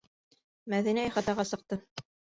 Мәҙинә 0.73 1.03
ихатаға 1.11 1.47
сыҡты. 1.51 1.83